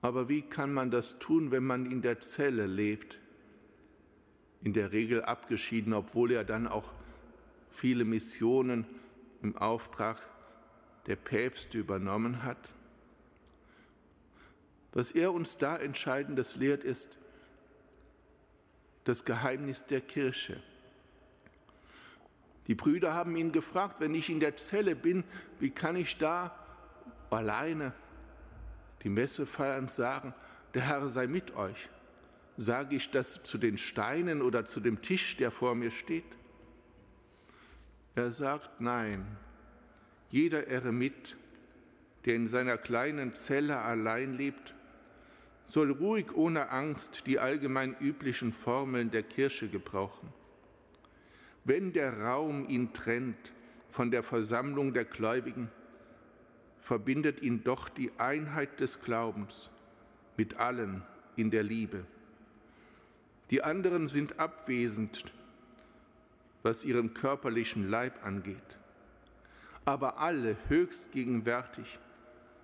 Aber 0.00 0.30
wie 0.30 0.40
kann 0.40 0.72
man 0.72 0.90
das 0.90 1.18
tun, 1.18 1.50
wenn 1.50 1.64
man 1.64 1.84
in 1.84 2.00
der 2.00 2.20
Zelle 2.20 2.66
lebt? 2.66 3.18
In 4.62 4.72
der 4.72 4.92
Regel 4.92 5.22
abgeschieden, 5.22 5.92
obwohl 5.92 6.30
er 6.32 6.44
dann 6.44 6.66
auch 6.66 6.94
viele 7.80 8.04
Missionen 8.04 8.84
im 9.40 9.56
Auftrag 9.56 10.18
der 11.06 11.16
Päpste 11.16 11.78
übernommen 11.78 12.42
hat. 12.42 12.74
Was 14.92 15.12
er 15.12 15.32
uns 15.32 15.56
da 15.56 15.78
Entscheidendes 15.78 16.56
lehrt, 16.56 16.84
ist 16.84 17.16
das 19.04 19.24
Geheimnis 19.24 19.86
der 19.86 20.02
Kirche. 20.02 20.62
Die 22.66 22.74
Brüder 22.74 23.14
haben 23.14 23.34
ihn 23.34 23.50
gefragt, 23.50 23.96
wenn 24.00 24.14
ich 24.14 24.28
in 24.28 24.40
der 24.40 24.58
Zelle 24.58 24.94
bin, 24.94 25.24
wie 25.58 25.70
kann 25.70 25.96
ich 25.96 26.18
da 26.18 26.54
alleine 27.30 27.94
die 29.04 29.08
Messe 29.08 29.46
feiern 29.46 29.84
und 29.84 29.90
sagen, 29.90 30.34
der 30.74 30.82
Herr 30.82 31.08
sei 31.08 31.26
mit 31.26 31.56
euch? 31.56 31.88
Sage 32.58 32.96
ich 32.96 33.10
das 33.10 33.42
zu 33.42 33.56
den 33.56 33.78
Steinen 33.78 34.42
oder 34.42 34.66
zu 34.66 34.80
dem 34.80 35.00
Tisch, 35.00 35.38
der 35.38 35.50
vor 35.50 35.74
mir 35.74 35.90
steht? 35.90 36.36
Er 38.20 38.32
sagt 38.32 38.82
nein. 38.82 39.24
Jeder 40.28 40.66
Eremit, 40.66 41.38
der 42.26 42.34
in 42.34 42.48
seiner 42.48 42.76
kleinen 42.76 43.34
Zelle 43.34 43.78
allein 43.78 44.36
lebt, 44.36 44.74
soll 45.64 45.90
ruhig 45.90 46.36
ohne 46.36 46.68
Angst 46.68 47.22
die 47.26 47.38
allgemein 47.38 47.96
üblichen 47.98 48.52
Formeln 48.52 49.10
der 49.10 49.22
Kirche 49.22 49.68
gebrauchen. 49.68 50.28
Wenn 51.64 51.94
der 51.94 52.20
Raum 52.20 52.68
ihn 52.68 52.92
trennt 52.92 53.54
von 53.88 54.10
der 54.10 54.22
Versammlung 54.22 54.92
der 54.92 55.06
Gläubigen, 55.06 55.70
verbindet 56.82 57.40
ihn 57.40 57.64
doch 57.64 57.88
die 57.88 58.12
Einheit 58.18 58.80
des 58.80 59.00
Glaubens 59.00 59.70
mit 60.36 60.58
allen 60.58 61.02
in 61.36 61.50
der 61.50 61.62
Liebe. 61.62 62.04
Die 63.50 63.62
anderen 63.62 64.08
sind 64.08 64.38
abwesend 64.38 65.32
was 66.62 66.84
ihren 66.84 67.14
körperlichen 67.14 67.88
Leib 67.88 68.24
angeht, 68.24 68.78
aber 69.84 70.18
alle 70.18 70.56
höchst 70.68 71.12
gegenwärtig 71.12 71.98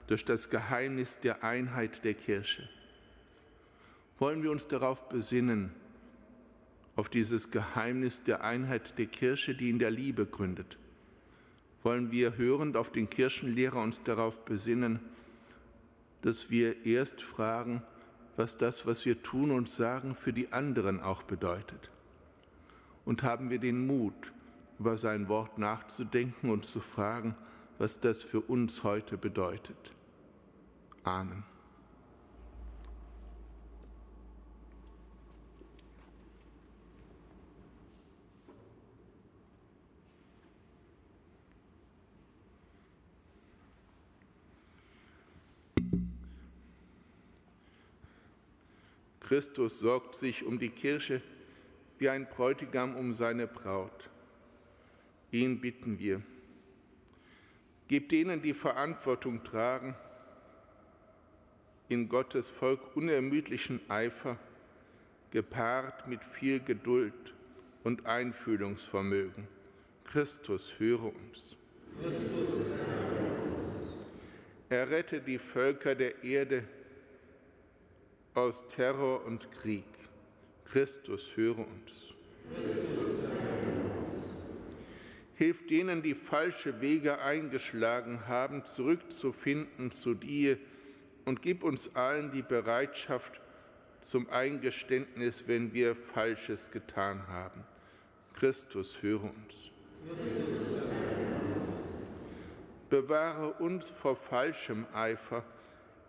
durch 0.06 0.24
das 0.24 0.50
Geheimnis 0.50 1.18
der 1.18 1.42
Einheit 1.42 2.04
der 2.04 2.14
Kirche. 2.14 2.68
Wollen 4.18 4.42
wir 4.42 4.50
uns 4.50 4.66
darauf 4.68 5.08
besinnen, 5.08 5.72
auf 6.94 7.10
dieses 7.10 7.50
Geheimnis 7.50 8.22
der 8.22 8.42
Einheit 8.42 8.98
der 8.98 9.06
Kirche, 9.06 9.54
die 9.54 9.68
in 9.68 9.78
der 9.78 9.90
Liebe 9.90 10.26
gründet? 10.26 10.78
Wollen 11.82 12.10
wir 12.10 12.36
hörend 12.36 12.76
auf 12.76 12.90
den 12.90 13.10
Kirchenlehrer 13.10 13.80
uns 13.80 14.02
darauf 14.02 14.44
besinnen, 14.44 15.00
dass 16.22 16.50
wir 16.50 16.86
erst 16.86 17.22
fragen, 17.22 17.82
was 18.36 18.56
das, 18.56 18.86
was 18.86 19.04
wir 19.04 19.22
tun 19.22 19.50
und 19.50 19.68
sagen, 19.68 20.14
für 20.14 20.32
die 20.32 20.52
anderen 20.52 21.00
auch 21.00 21.22
bedeutet? 21.22 21.90
Und 23.06 23.22
haben 23.22 23.48
wir 23.48 23.58
den 23.58 23.86
Mut, 23.86 24.34
über 24.78 24.98
sein 24.98 25.28
Wort 25.28 25.56
nachzudenken 25.56 26.50
und 26.50 26.66
zu 26.66 26.80
fragen, 26.80 27.34
was 27.78 28.00
das 28.00 28.22
für 28.22 28.40
uns 28.40 28.84
heute 28.84 29.16
bedeutet. 29.16 29.94
Amen. 31.02 31.44
Christus 49.20 49.80
sorgt 49.80 50.14
sich 50.14 50.44
um 50.44 50.58
die 50.60 50.68
Kirche 50.68 51.20
wie 51.98 52.08
ein 52.08 52.28
Bräutigam 52.28 52.96
um 52.96 53.12
seine 53.12 53.46
Braut. 53.46 54.10
Ihn 55.30 55.60
bitten 55.60 55.98
wir. 55.98 56.22
Gib 57.88 58.08
denen, 58.08 58.42
die 58.42 58.54
Verantwortung 58.54 59.44
tragen, 59.44 59.94
in 61.88 62.08
Gottes 62.08 62.48
Volk 62.48 62.96
unermüdlichen 62.96 63.80
Eifer, 63.88 64.38
gepaart 65.30 66.08
mit 66.08 66.24
viel 66.24 66.60
Geduld 66.60 67.34
und 67.84 68.06
Einfühlungsvermögen. 68.06 69.46
Christus, 70.04 70.78
höre 70.78 71.04
uns. 71.04 71.56
Christus, 72.02 72.66
Errette 74.68 75.20
die 75.20 75.38
Völker 75.38 75.94
der 75.94 76.24
Erde 76.24 76.64
aus 78.34 78.66
Terror 78.66 79.24
und 79.24 79.50
Krieg. 79.52 79.84
Christus, 80.70 81.36
höre 81.36 81.58
uns. 81.58 82.14
Hilf 85.34 85.66
denen, 85.66 86.02
die 86.02 86.14
falsche 86.14 86.80
Wege 86.80 87.20
eingeschlagen 87.20 88.26
haben, 88.26 88.64
zurückzufinden 88.64 89.90
zu 89.90 90.14
dir 90.14 90.58
und 91.24 91.42
gib 91.42 91.62
uns 91.62 91.94
allen 91.94 92.30
die 92.30 92.42
Bereitschaft, 92.42 93.40
zum 94.00 94.30
Eingeständnis, 94.30 95.48
wenn 95.48 95.72
wir 95.72 95.96
Falsches 95.96 96.70
getan 96.70 97.26
haben. 97.28 97.64
Christus, 98.34 99.02
höre 99.02 99.24
uns. 99.24 99.72
Bewahre 102.88 103.54
uns 103.54 103.88
vor 103.88 104.14
falschem 104.14 104.86
Eifer 104.92 105.44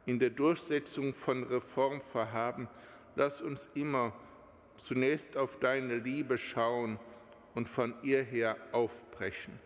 in 0.06 0.20
der 0.20 0.30
Durchsetzung 0.30 1.14
von 1.14 1.44
Reformvorhaben. 1.44 2.68
Lass 3.16 3.42
uns 3.42 3.70
immer 3.74 4.14
zunächst 4.78 5.38
auf 5.38 5.60
deine 5.60 5.98
Liebe 5.98 6.38
schauen 6.38 7.00
und 7.56 7.68
von 7.68 7.94
ihr 8.04 8.24
her 8.24 8.58
aufbrechen. 8.72 9.60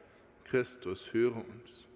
Christus, 0.43 1.13
höre 1.13 1.35
uns. 1.35 1.87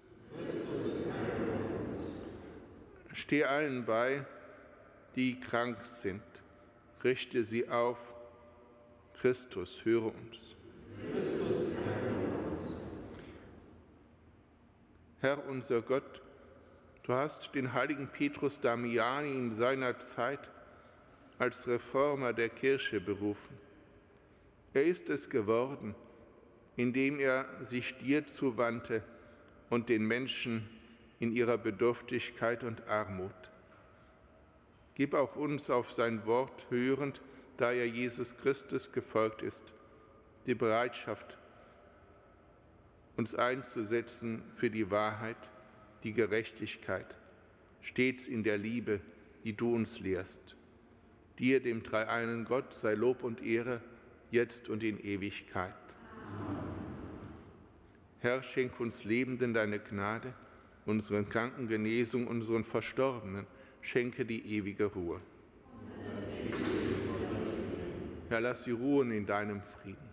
Steh 3.12 3.44
allen 3.44 3.84
bei, 3.84 4.24
die 5.14 5.40
krank 5.40 5.80
sind. 5.80 6.22
Richte 7.02 7.44
sie 7.44 7.68
auf. 7.68 8.14
Christus, 9.14 9.84
höre 9.84 10.06
uns. 10.14 10.56
Christus, 11.12 11.76
Herr 15.20 15.44
unser 15.48 15.82
Gott, 15.82 16.22
du 17.04 17.12
hast 17.14 17.54
den 17.54 17.72
heiligen 17.72 18.06
Petrus 18.06 18.60
Damiani 18.60 19.32
in 19.32 19.52
seiner 19.52 19.98
Zeit 19.98 20.38
als 21.38 21.68
Reformer 21.68 22.32
der 22.32 22.48
Kirche 22.48 23.00
berufen. 23.00 23.56
Er 24.72 24.84
ist 24.84 25.08
es 25.08 25.28
geworden, 25.28 25.94
indem 26.76 27.18
er 27.18 27.46
sich 27.64 27.96
dir 27.98 28.26
zuwandte 28.26 29.02
und 29.70 29.88
den 29.88 30.04
Menschen 30.04 30.68
in 31.18 31.32
ihrer 31.32 31.58
Bedürftigkeit 31.58 32.62
und 32.62 32.86
Armut. 32.88 33.32
Gib 34.94 35.14
auch 35.14 35.36
uns 35.36 35.70
auf 35.70 35.92
sein 35.92 36.24
Wort 36.26 36.66
hörend, 36.70 37.20
da 37.56 37.72
er 37.72 37.86
Jesus 37.86 38.36
Christus 38.36 38.92
gefolgt 38.92 39.42
ist, 39.42 39.74
die 40.46 40.54
Bereitschaft, 40.54 41.38
uns 43.16 43.34
einzusetzen 43.34 44.42
für 44.52 44.70
die 44.70 44.90
Wahrheit, 44.90 45.36
die 46.02 46.12
Gerechtigkeit, 46.12 47.16
stets 47.80 48.28
in 48.28 48.42
der 48.42 48.58
Liebe, 48.58 49.00
die 49.44 49.56
du 49.56 49.74
uns 49.74 50.00
lehrst. 50.00 50.55
Dir, 51.38 51.60
dem 51.60 51.82
dreieinen 51.82 52.44
Gott, 52.44 52.72
sei 52.72 52.94
Lob 52.94 53.22
und 53.22 53.44
Ehre, 53.44 53.80
jetzt 54.30 54.68
und 54.68 54.82
in 54.82 54.98
Ewigkeit. 54.98 55.74
Herr, 58.20 58.42
schenk 58.42 58.80
uns 58.80 59.04
Lebenden 59.04 59.52
deine 59.52 59.78
Gnade, 59.78 60.32
unseren 60.86 61.28
Kranken 61.28 61.68
Genesung, 61.68 62.26
unseren 62.26 62.64
Verstorbenen, 62.64 63.46
schenke 63.82 64.24
die 64.24 64.56
ewige 64.56 64.86
Ruhe. 64.86 65.20
Herr, 68.28 68.40
lass 68.40 68.64
sie 68.64 68.72
ruhen 68.72 69.12
in 69.12 69.26
deinem 69.26 69.60
Frieden. 69.60 70.05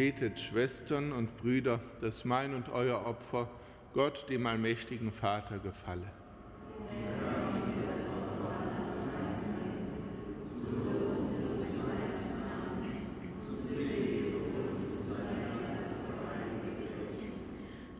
Betet, 0.00 0.40
Schwestern 0.40 1.12
und 1.12 1.36
Brüder, 1.36 1.78
dass 2.00 2.24
mein 2.24 2.54
und 2.54 2.70
euer 2.70 3.04
Opfer 3.04 3.50
Gott, 3.92 4.24
dem 4.30 4.46
allmächtigen 4.46 5.12
Vater, 5.12 5.58
gefalle. 5.58 6.06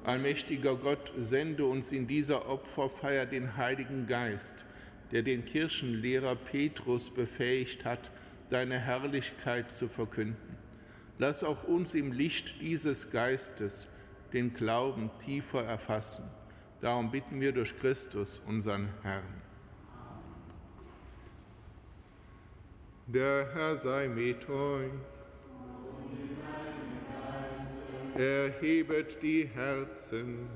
Allmächtiger 0.02 0.76
Gott, 0.76 1.12
sende 1.18 1.66
uns 1.66 1.92
in 1.92 2.06
dieser 2.06 2.48
Opferfeier 2.48 3.26
den 3.26 3.58
Heiligen 3.58 4.06
Geist, 4.06 4.64
der 5.12 5.20
den 5.20 5.44
Kirchenlehrer 5.44 6.34
Petrus 6.34 7.10
befähigt 7.10 7.84
hat, 7.84 8.10
deine 8.48 8.78
Herrlichkeit 8.78 9.70
zu 9.70 9.86
verkünden. 9.86 10.59
Lass 11.20 11.44
auch 11.44 11.64
uns 11.64 11.92
im 11.94 12.12
Licht 12.12 12.62
dieses 12.62 13.10
Geistes 13.10 13.86
den 14.32 14.54
Glauben 14.54 15.10
tiefer 15.22 15.62
erfassen. 15.62 16.24
Darum 16.80 17.10
bitten 17.10 17.42
wir 17.42 17.52
durch 17.52 17.78
Christus, 17.78 18.40
unseren 18.46 18.88
Herrn. 19.02 19.42
Der 23.06 23.52
Herr 23.52 23.76
sei 23.76 24.08
mit 24.08 24.48
euch. 24.48 24.92
Erhebet 28.14 29.22
die 29.22 29.44
Herzen. 29.44 30.48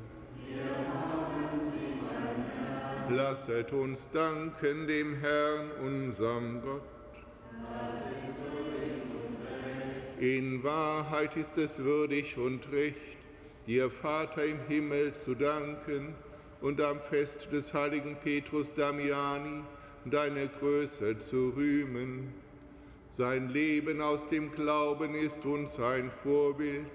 Lasset 3.10 3.70
uns 3.70 4.08
danken 4.10 4.86
dem 4.86 5.20
Herrn, 5.20 5.72
unserem 5.82 6.62
Gott. 6.62 6.93
In 10.24 10.64
Wahrheit 10.64 11.36
ist 11.36 11.58
es 11.58 11.84
würdig 11.84 12.38
und 12.38 12.72
recht, 12.72 12.96
dir 13.66 13.90
Vater 13.90 14.42
im 14.42 14.58
Himmel 14.68 15.12
zu 15.12 15.34
danken 15.34 16.14
und 16.62 16.80
am 16.80 16.98
Fest 16.98 17.48
des 17.52 17.74
heiligen 17.74 18.16
Petrus 18.16 18.72
Damiani 18.72 19.60
deine 20.06 20.48
Größe 20.48 21.18
zu 21.18 21.52
rühmen. 21.54 22.32
Sein 23.10 23.50
Leben 23.50 24.00
aus 24.00 24.26
dem 24.26 24.50
Glauben 24.50 25.14
ist 25.14 25.44
uns 25.44 25.78
ein 25.78 26.10
Vorbild. 26.10 26.86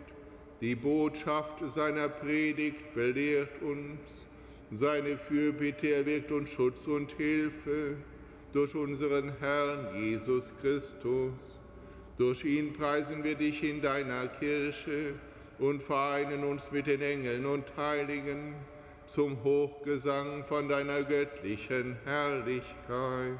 Die 0.60 0.74
Botschaft 0.74 1.60
seiner 1.70 2.10
Predigt 2.10 2.96
belehrt 2.96 3.62
uns. 3.62 4.26
Seine 4.72 5.20
Fürbitte 5.20 5.94
erwirkt 5.94 6.32
uns 6.32 6.50
Schutz 6.50 6.88
und 6.88 7.12
Hilfe 7.12 7.96
durch 8.54 8.74
unseren 8.74 9.34
Herrn 9.40 9.96
Jesus 9.96 10.52
Christus. 10.64 11.49
Durch 12.20 12.44
ihn 12.44 12.74
preisen 12.74 13.24
wir 13.24 13.36
dich 13.36 13.64
in 13.64 13.82
deiner 13.82 14.28
Kirche 14.28 15.14
und 15.58 15.82
vereinen 15.82 16.44
uns 16.44 16.70
mit 16.70 16.88
den 16.88 17.02
Engeln 17.02 17.46
und 17.46 17.64
Heiligen 17.78 18.56
zum 19.08 19.42
Hochgesang 19.42 20.44
von 20.44 20.68
deiner 20.68 21.04
göttlichen 21.04 21.96
Herrlichkeit. 22.04 23.40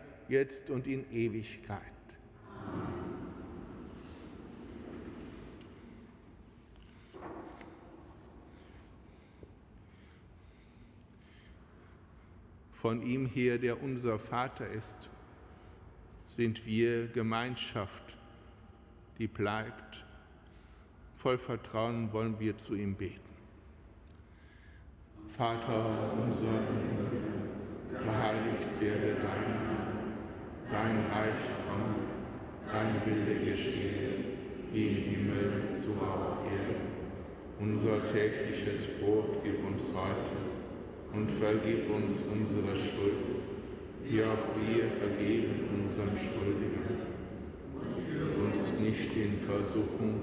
jetzt 0.31 0.69
und 0.69 0.87
in 0.87 1.05
Ewigkeit. 1.11 1.81
Von 12.73 13.03
ihm 13.03 13.27
her, 13.27 13.59
der 13.59 13.83
unser 13.83 14.17
Vater 14.17 14.67
ist, 14.67 15.11
sind 16.25 16.65
wir 16.65 17.07
Gemeinschaft, 17.09 18.17
die 19.19 19.27
bleibt. 19.27 20.03
Voll 21.15 21.37
Vertrauen 21.37 22.11
wollen 22.11 22.39
wir 22.39 22.57
zu 22.57 22.73
ihm 22.73 22.95
beten. 22.95 23.19
Vater 25.27 26.13
unser, 26.13 26.47
geheiligt 27.91 28.81
werde 28.81 29.15
dein 29.21 29.60
dein 30.71 31.05
Reich 31.11 31.43
komme, 31.67 32.07
dein 32.71 33.01
Wille 33.05 33.51
geschehe, 33.51 34.23
wie 34.71 34.87
im 34.87 34.95
Himmel, 34.95 35.63
so 35.75 35.91
auf 36.01 36.45
Erden. 36.45 36.91
Unser 37.59 37.99
tägliches 38.11 38.99
Brot 38.99 39.43
gib 39.43 39.63
uns 39.65 39.89
heute 39.93 40.41
und 41.13 41.29
vergib 41.29 41.89
uns 41.91 42.23
unsere 42.23 42.75
Schuld, 42.75 43.43
wie 44.03 44.23
auch 44.23 44.47
wir 44.65 44.85
vergeben 44.85 45.83
unseren 45.83 46.17
Schuldigen. 46.17 47.11
Und 47.75 48.03
führe 48.03 48.45
uns 48.45 48.79
nicht 48.79 49.15
in 49.15 49.37
Versuchung, 49.37 50.21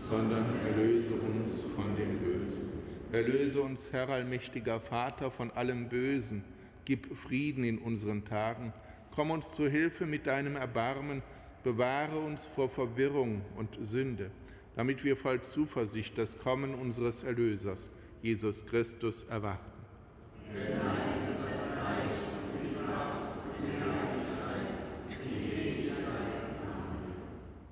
sondern 0.00 0.46
erlöse 0.66 1.12
uns 1.12 1.60
von 1.74 1.94
dem 1.96 2.18
Bösen. 2.18 2.70
Erlöse 3.12 3.60
uns, 3.60 3.92
Herr 3.92 4.08
allmächtiger 4.08 4.80
Vater, 4.80 5.30
von 5.30 5.50
allem 5.50 5.88
Bösen. 5.88 6.44
Gib 6.84 7.14
Frieden 7.16 7.62
in 7.62 7.78
unseren 7.78 8.24
Tagen 8.24 8.72
Komm 9.14 9.30
uns 9.30 9.52
zu 9.52 9.68
Hilfe 9.68 10.06
mit 10.06 10.26
deinem 10.26 10.56
Erbarmen, 10.56 11.22
bewahre 11.62 12.18
uns 12.18 12.46
vor 12.46 12.70
Verwirrung 12.70 13.42
und 13.56 13.76
Sünde, 13.82 14.30
damit 14.74 15.04
wir 15.04 15.18
voll 15.18 15.42
Zuversicht 15.42 16.16
das 16.16 16.38
Kommen 16.38 16.74
unseres 16.74 17.22
Erlösers, 17.22 17.90
Jesus 18.22 18.64
Christus, 18.64 19.24
erwarten. 19.24 19.70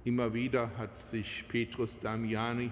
Immer 0.04 0.34
wieder 0.34 0.70
hat 0.76 1.02
sich 1.02 1.44
Petrus 1.48 1.98
Damiani 1.98 2.70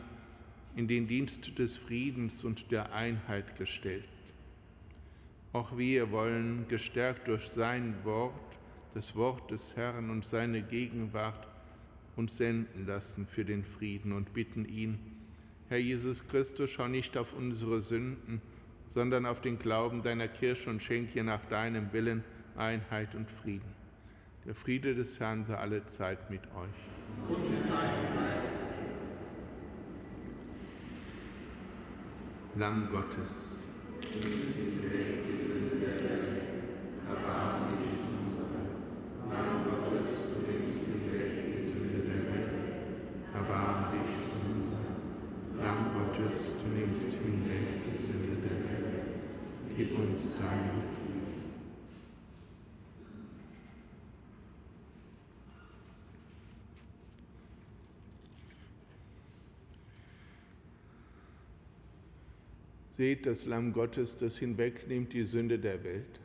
in 0.76 0.88
den 0.88 1.06
Dienst 1.08 1.58
des 1.58 1.76
Friedens 1.76 2.44
und 2.44 2.70
der 2.70 2.92
Einheit 2.92 3.56
gestellt. 3.56 4.08
Auch 5.52 5.76
wir 5.78 6.10
wollen, 6.10 6.66
gestärkt 6.68 7.28
durch 7.28 7.48
sein 7.48 7.94
Wort, 8.04 8.47
das 8.94 9.14
Wort 9.16 9.50
des 9.50 9.76
Herrn 9.76 10.10
und 10.10 10.24
seine 10.24 10.62
Gegenwart 10.62 11.46
uns 12.16 12.36
senden 12.36 12.86
lassen 12.86 13.26
für 13.26 13.44
den 13.44 13.64
Frieden 13.64 14.12
und 14.12 14.32
bitten 14.32 14.64
ihn, 14.64 14.98
Herr 15.68 15.78
Jesus 15.78 16.26
Christus, 16.26 16.70
schau 16.70 16.88
nicht 16.88 17.16
auf 17.16 17.34
unsere 17.34 17.80
Sünden, 17.80 18.40
sondern 18.88 19.26
auf 19.26 19.40
den 19.40 19.58
Glauben 19.58 20.02
deiner 20.02 20.28
Kirche 20.28 20.70
und 20.70 20.82
schenke 20.82 21.18
ihr 21.18 21.24
nach 21.24 21.44
deinem 21.46 21.92
Willen 21.92 22.24
Einheit 22.56 23.14
und 23.14 23.30
Frieden. 23.30 23.78
Der 24.46 24.54
Friede 24.54 24.94
des 24.94 25.20
Herrn 25.20 25.44
sei 25.44 25.56
alle 25.56 25.84
Zeit 25.86 26.30
mit 26.30 26.40
euch. 26.46 27.28
Und 27.28 27.50
mit 27.50 27.70
deinem 27.70 28.14
Geist. 28.16 28.58
Lamm 32.56 32.88
Gottes. 32.90 33.56
Erbarme 37.08 37.76
dich 37.76 37.98
Lamm 39.30 39.64
Gottes, 39.64 40.32
du 40.32 40.40
nimmst 40.50 40.80
hinweg 40.88 41.56
die 41.56 41.62
Sünde 41.62 42.00
der 42.08 42.22
Welt, 42.32 42.56
erbarme 43.34 43.86
dich 43.92 44.12
unser. 44.48 44.82
Lamm 45.62 45.92
Gottes, 45.92 46.54
du 46.58 46.66
nimmst 46.72 47.12
hinweg 47.22 47.84
die 47.92 47.98
Sünde 47.98 48.36
der 48.42 48.58
Welt, 48.64 49.08
gib 49.78 49.96
uns 49.96 50.36
deinen 50.36 50.82
Frieden. 50.92 51.28
Seht 62.90 63.26
das 63.26 63.46
Lamm 63.46 63.72
Gottes, 63.72 64.18
das 64.18 64.36
hinwegnimmt 64.36 65.12
die 65.12 65.22
Sünde 65.22 65.60
der 65.60 65.84
Welt. 65.84 66.18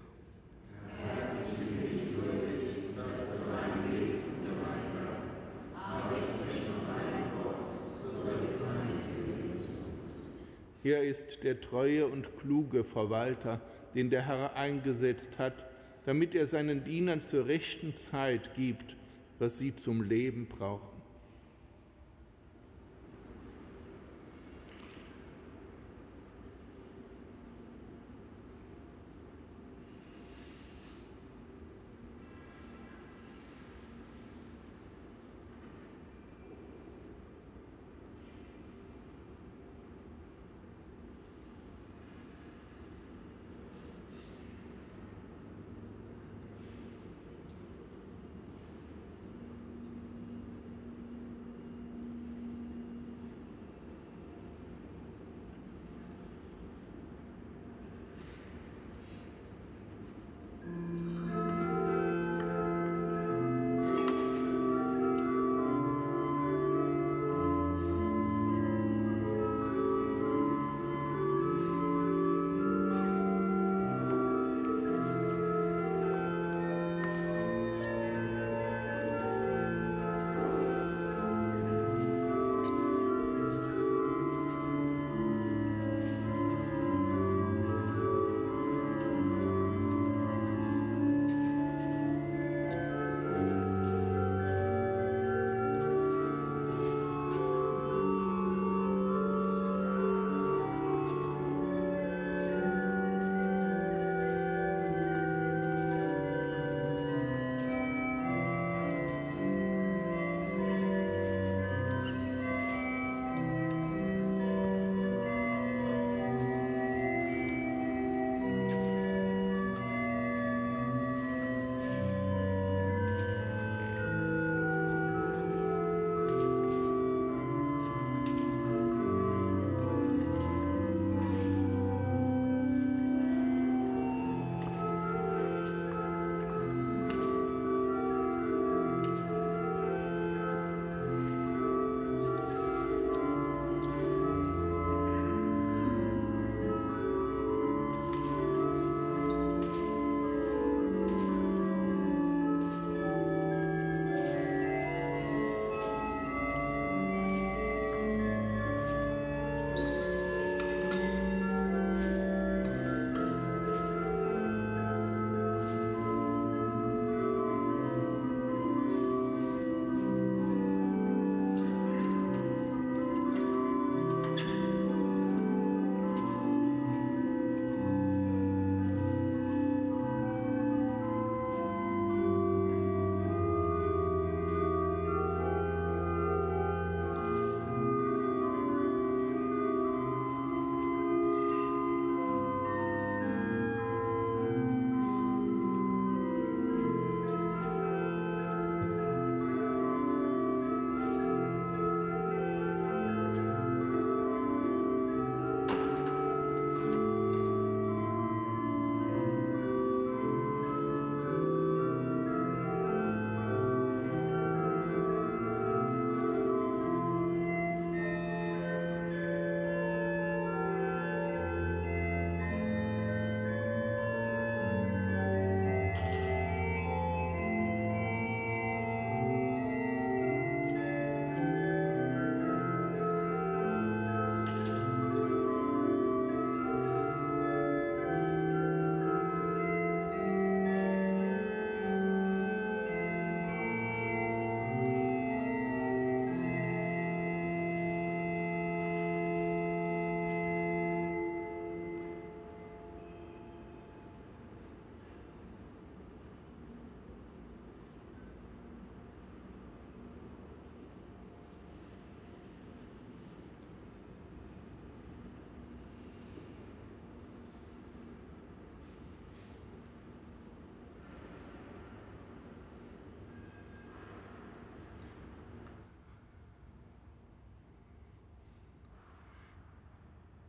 Er 10.84 11.03
ist 11.03 11.43
der 11.43 11.61
treue 11.61 12.07
und 12.07 12.38
kluge 12.38 12.84
Verwalter, 12.84 13.61
den 13.95 14.09
der 14.09 14.27
Herr 14.27 14.55
eingesetzt 14.55 15.39
hat, 15.39 15.65
damit 16.05 16.36
er 16.36 16.47
seinen 16.47 16.84
Dienern 16.84 17.21
zur 17.21 17.47
rechten 17.47 17.95
Zeit 17.95 18.53
gibt, 18.53 18.97
was 19.39 19.57
sie 19.57 19.75
zum 19.75 20.01
Leben 20.01 20.47
brauchen. 20.47 20.92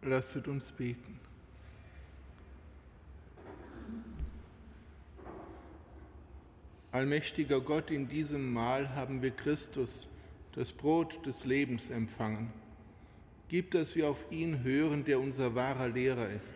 Lasset 0.05 0.48
uns 0.48 0.70
beten. 0.70 1.18
Allmächtiger 6.92 7.61
Gott, 7.61 7.90
in 7.90 8.07
diesem 8.07 8.52
Mahl 8.52 8.94
haben 8.94 9.22
wir 9.22 9.30
Christus, 9.30 10.09
das 10.52 10.72
Brot 10.72 11.24
des 11.26 11.44
Lebens, 11.44 11.90
empfangen. 11.90 12.52
Gib, 13.48 13.72
dass 13.72 13.96
wir 13.96 14.09
auf 14.09 14.24
ihn 14.30 14.62
hören, 14.62 15.05
der 15.05 15.20
unser 15.20 15.55
wahrer 15.55 15.88
Lehrer 15.88 16.28
ist. 16.28 16.55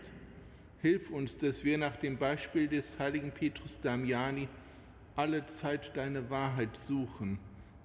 Hilf 0.80 1.10
uns, 1.10 1.38
dass 1.38 1.64
wir 1.64 1.76
nach 1.76 1.96
dem 1.96 2.18
Beispiel 2.18 2.68
des 2.68 2.98
heiligen 2.98 3.32
Petrus 3.32 3.80
Damiani 3.80 4.46
alle 5.16 5.44
Zeit 5.46 5.96
deine 5.96 6.30
Wahrheit 6.30 6.76
suchen 6.76 7.38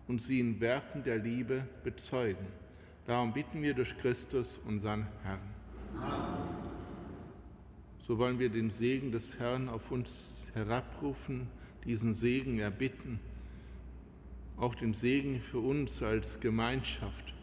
und 0.08 0.22
sie 0.22 0.40
in 0.40 0.60
Werken 0.60 1.04
der 1.04 1.18
Liebe 1.18 1.68
bezeugen. 1.84 2.46
Darum 3.08 3.34
bitten 3.34 3.64
wir 3.64 3.74
durch 3.74 3.98
Christus, 3.98 4.60
unseren 4.60 5.08
Herrn. 5.24 5.53
So 8.06 8.18
wollen 8.18 8.38
wir 8.38 8.50
den 8.50 8.70
Segen 8.70 9.12
des 9.12 9.40
Herrn 9.40 9.70
auf 9.70 9.90
uns 9.90 10.52
herabrufen, 10.54 11.48
diesen 11.86 12.14
Segen 12.14 12.60
erbitten, 12.60 13.20
auch 14.58 14.76
den 14.76 14.94
Segen 14.94 15.40
für 15.40 15.60
uns 15.60 16.04
als 16.04 16.40
Gemeinschaft. 16.40 17.34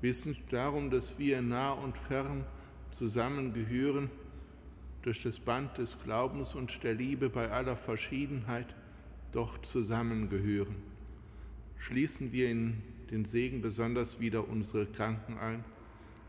Wissen 0.00 0.36
darum, 0.50 0.90
dass 0.90 1.18
wir 1.18 1.42
nah 1.42 1.72
und 1.72 1.96
fern 1.96 2.44
zusammengehören 2.90 4.08
durch 5.02 5.22
das 5.22 5.40
Band 5.40 5.78
des 5.78 5.98
Glaubens 6.02 6.54
und 6.54 6.82
der 6.84 6.94
Liebe 6.94 7.28
bei 7.28 7.50
aller 7.50 7.76
Verschiedenheit, 7.76 8.74
doch 9.32 9.58
zusammengehören. 9.58 10.76
Schließen 11.76 12.32
wir 12.32 12.50
in 12.50 12.82
den 13.10 13.24
Segen 13.24 13.60
besonders 13.60 14.20
wieder 14.20 14.48
unsere 14.48 14.86
Kranken 14.86 15.38
ein 15.38 15.64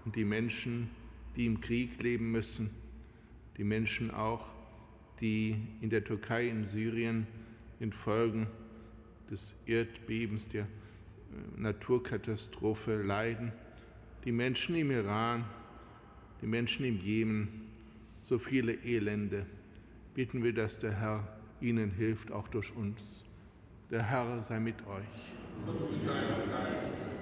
und 0.06 0.16
die 0.16 0.24
Menschen, 0.24 0.90
die 1.36 1.46
im 1.48 1.60
Krieg 1.60 2.02
leben 2.02 2.32
müssen, 2.32 2.70
die 3.58 3.64
Menschen 3.64 4.12
auch, 4.12 4.54
die 5.20 5.58
in 5.82 5.90
der 5.90 6.04
Türkei, 6.04 6.48
in 6.48 6.66
Syrien 6.66 7.28
infolge 7.80 8.48
des 9.30 9.56
Erdbebens, 9.66 10.48
der 10.48 10.64
äh, 10.64 10.68
Naturkatastrophe 11.58 13.02
leiden, 13.02 13.52
die 14.24 14.32
Menschen 14.32 14.76
im 14.76 14.92
Iran, 14.92 15.46
die 16.42 16.48
Menschen 16.48 16.86
im 16.86 16.98
Jemen, 16.98 17.66
so 18.22 18.38
viele 18.40 18.74
Elende. 18.84 19.46
Bitten 20.14 20.44
wir, 20.44 20.54
dass 20.54 20.78
der 20.78 21.00
Herr 21.00 21.28
ihnen 21.62 21.92
hilft, 21.92 22.32
auch 22.32 22.48
durch 22.48 22.76
uns. 22.76 23.24
Der 23.90 24.04
Herr 24.04 24.44
sei 24.44 24.60
mit 24.60 24.76
euch. 24.88 25.68
Und 25.68 25.92
mit 25.92 26.08
deinem 26.08 26.50
Geist. 26.50 27.15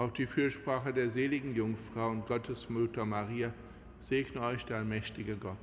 Auf 0.00 0.14
die 0.14 0.24
Fürsprache 0.24 0.94
der 0.94 1.10
seligen 1.10 1.54
Jungfrau 1.54 2.08
und 2.08 2.26
Gottesmutter 2.26 3.04
Maria 3.04 3.52
segne 3.98 4.40
euch 4.40 4.64
der 4.64 4.78
allmächtige 4.78 5.36
Gott, 5.36 5.58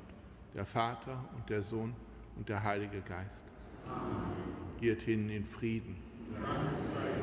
der 0.53 0.63
Vater 0.63 1.27
und 1.35 1.49
der 1.49 1.63
Sohn 1.63 1.95
und 2.35 2.47
der 2.47 2.61
Heilige 2.61 3.01
Geist. 3.01 3.47
Amen. 3.87 4.77
Geht 4.79 5.01
hin 5.01 5.27
in 5.31 5.43
Frieden. 5.43 5.95
Dank 6.33 6.69
sei 6.71 7.16